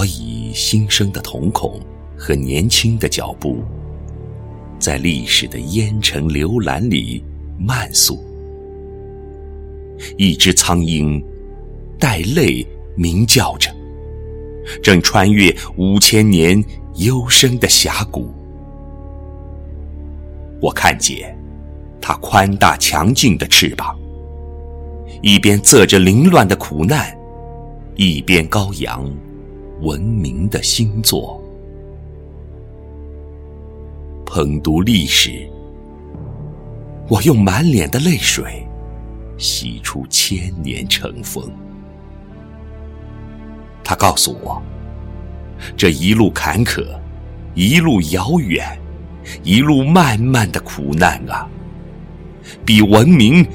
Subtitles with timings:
[0.00, 1.78] 我以新生的瞳孔
[2.16, 3.62] 和年轻的脚步，
[4.78, 7.22] 在历史的烟尘流岚里
[7.58, 8.24] 慢速。
[10.16, 11.22] 一只苍鹰
[11.98, 13.70] 带泪鸣叫着，
[14.82, 16.64] 正穿越五千年
[16.94, 18.32] 幽深的峡谷。
[20.62, 21.38] 我看见
[22.00, 23.94] 它宽大强劲的翅膀，
[25.20, 27.14] 一边眦着凌乱的苦难，
[27.96, 29.06] 一边高扬。
[29.80, 31.42] 文明的星座，
[34.26, 35.48] 捧读历史，
[37.08, 38.66] 我用满脸的泪水
[39.38, 41.42] 洗出千年尘封。
[43.82, 44.62] 他告诉我，
[45.78, 46.86] 这一路坎坷，
[47.54, 48.78] 一路遥远，
[49.42, 51.48] 一路漫漫的苦难啊，
[52.66, 53.46] 比文明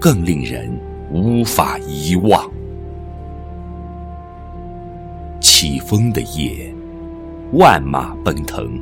[0.00, 0.80] 更令人
[1.12, 2.50] 无法遗忘。
[5.60, 6.72] 起风的夜，
[7.54, 8.80] 万马奔腾。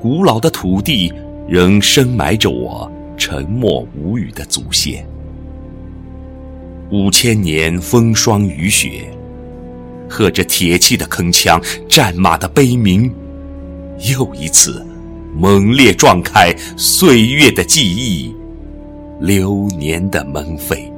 [0.00, 1.12] 古老的土地
[1.48, 5.04] 仍深埋着我沉默无语的祖先。
[6.92, 9.10] 五千年风霜雨雪，
[10.08, 13.12] 和着铁器的铿锵，战马的悲鸣，
[14.16, 14.86] 又一次
[15.34, 18.32] 猛烈撞开岁月的记忆，
[19.20, 20.88] 流年的门扉。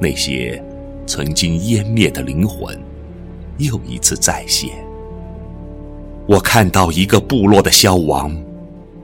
[0.00, 0.58] 那些。
[1.08, 2.78] 曾经湮灭的灵魂，
[3.56, 4.84] 又一次再现。
[6.26, 8.36] 我看到一个部落的消亡，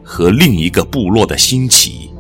[0.05, 2.11] 和另一个部落的兴起。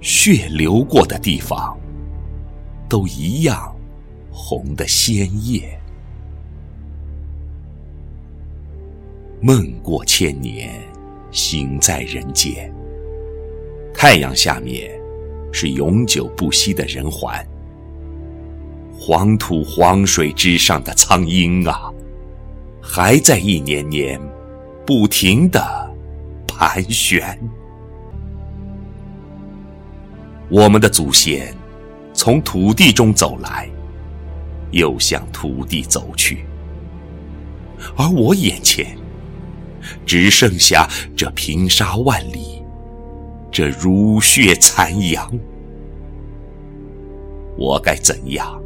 [0.00, 1.76] 血流过的地方，
[2.88, 3.74] 都一样
[4.30, 5.68] 红的鲜艳。
[9.40, 10.80] 梦过千年，
[11.32, 12.72] 醒在人间。
[13.92, 14.88] 太阳下面，
[15.50, 17.44] 是永久不息的人寰。
[19.00, 21.90] 黄土黄水之上的苍鹰啊，
[22.82, 24.20] 还在一年年
[24.84, 25.62] 不停的
[26.46, 27.38] 盘旋。
[30.50, 31.54] 我们的祖先
[32.12, 33.70] 从土地中走来，
[34.72, 36.44] 又向土地走去，
[37.96, 38.98] 而我眼前
[40.04, 42.62] 只剩下这平沙万里，
[43.50, 45.30] 这如血残阳。
[47.56, 48.60] 我该怎样？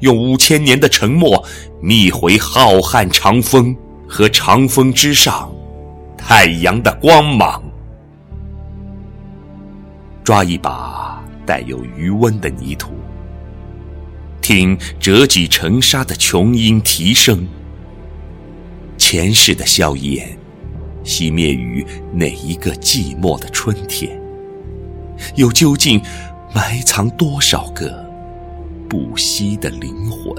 [0.00, 1.44] 用五千年的沉默，
[1.80, 3.76] 觅回浩瀚长风
[4.08, 5.52] 和长风之上
[6.16, 7.62] 太阳的光芒。
[10.24, 12.92] 抓一把带有余温的泥土，
[14.40, 17.46] 听折戟沉沙的琼音啼声。
[18.96, 20.38] 前世的硝烟，
[21.04, 24.16] 熄灭于哪一个寂寞的春天？
[25.34, 26.00] 又究竟
[26.54, 28.01] 埋藏多少个？
[28.92, 30.36] 不息的灵魂。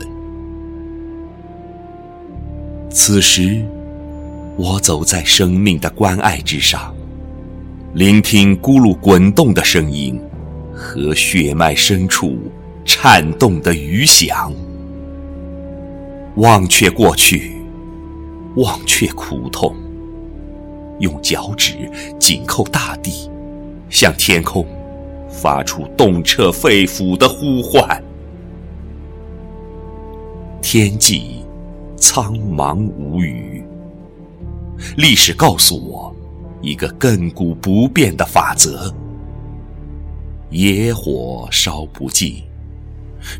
[2.91, 3.65] 此时，
[4.57, 6.93] 我走在生命的关爱之上，
[7.95, 10.21] 聆听咕噜滚动的声音
[10.71, 12.37] 和血脉深处
[12.85, 14.53] 颤动的余响，
[16.35, 17.53] 忘却过去，
[18.57, 19.75] 忘却苦痛，
[20.99, 21.73] 用脚趾
[22.19, 23.31] 紧扣大地，
[23.89, 24.63] 向天空
[25.27, 27.99] 发出动彻肺腑的呼唤。
[30.75, 31.45] 天际
[31.95, 33.63] 苍茫无语，
[34.97, 36.16] 历史告诉我
[36.63, 38.91] 一个亘古不变的法则：
[40.50, 42.41] 野火烧不尽，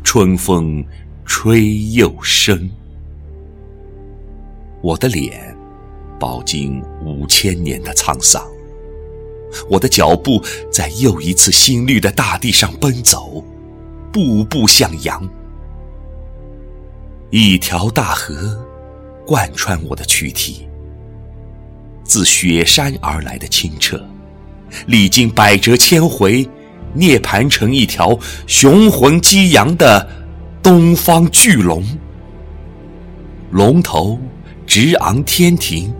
[0.04, 0.84] 春风
[1.24, 2.70] 吹又生。
[4.80, 5.56] 我的脸
[6.20, 8.46] 饱经五千年的沧桑，
[9.68, 13.44] 我的脚步在又一次新绿的大地上奔走，
[14.12, 15.28] 步步向阳。
[17.36, 18.56] 一条大河
[19.26, 20.68] 贯穿我的躯体，
[22.04, 24.00] 自雪山而来的清澈，
[24.86, 26.48] 历经百折千回，
[26.92, 28.16] 涅槃成一条
[28.46, 30.08] 雄浑激扬的
[30.62, 31.84] 东方巨龙。
[33.50, 34.16] 龙头
[34.64, 35.92] 直昂天庭，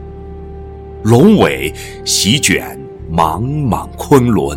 [1.02, 2.78] 龙尾席卷
[3.12, 4.56] 茫茫昆仑，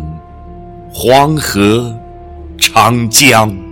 [0.92, 1.92] 黄河、
[2.56, 3.67] 长江。